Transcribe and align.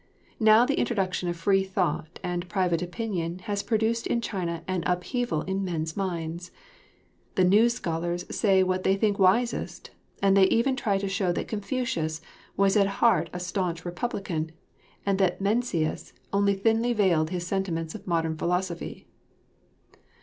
Now 0.39 0.65
the 0.65 0.79
introduction 0.79 1.29
of 1.29 1.37
free 1.37 1.63
thought 1.63 2.19
and 2.23 2.49
private 2.49 2.81
opinion 2.81 3.37
has 3.45 3.61
produced 3.61 4.07
in 4.07 4.19
China 4.19 4.63
an 4.67 4.81
upheaval 4.87 5.43
in 5.43 5.63
men's 5.63 5.95
minds. 5.95 6.49
The 7.35 7.43
new 7.43 7.69
scholars 7.69 8.25
may 8.27 8.33
say 8.33 8.63
what 8.63 8.81
they 8.81 8.95
think 8.95 9.19
wisest, 9.19 9.91
and 10.19 10.35
they 10.35 10.45
even 10.45 10.75
try 10.75 10.97
to 10.97 11.07
show 11.07 11.31
that 11.33 11.47
Confucius 11.47 12.19
was 12.57 12.75
at 12.75 12.87
heart 12.97 13.29
a 13.31 13.39
staunch 13.39 13.85
republican, 13.85 14.49
and 15.05 15.19
that 15.19 15.39
Mencius 15.39 16.13
only 16.33 16.55
thinly 16.55 16.93
veiled 16.93 17.29
his 17.29 17.45
sentiments 17.45 17.93
of 17.93 18.07
modern 18.07 18.35
philosophy. 18.35 19.05